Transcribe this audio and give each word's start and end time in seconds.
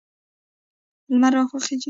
لمر 1.11 1.31
راخیږي 1.35 1.75